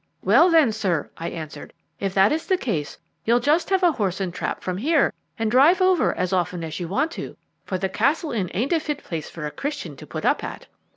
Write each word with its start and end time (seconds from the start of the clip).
"'Well, 0.23 0.49
then, 0.49 0.71
sir,' 0.71 1.11
I 1.15 1.29
answered, 1.29 1.73
'if 1.99 2.15
that 2.15 2.31
is 2.31 2.47
the 2.47 2.57
case, 2.57 2.97
you'll 3.23 3.39
just 3.39 3.69
have 3.69 3.83
a 3.83 3.91
horse 3.91 4.19
and 4.19 4.33
trap 4.33 4.63
from 4.63 4.77
here 4.77 5.13
and 5.37 5.51
drive 5.51 5.79
over 5.79 6.15
as 6.17 6.33
often 6.33 6.63
as 6.63 6.79
you 6.79 6.87
want 6.87 7.11
to. 7.11 7.37
For 7.65 7.77
the 7.77 7.87
Castle 7.87 8.31
Inn 8.31 8.49
ain't 8.55 8.73
a 8.73 8.79
fit 8.79 9.03
place 9.03 9.29
for 9.29 9.45
a 9.45 9.51
Christian 9.51 9.95
to 9.97 10.07
put 10.07 10.25
up 10.25 10.43
at.' 10.43 10.65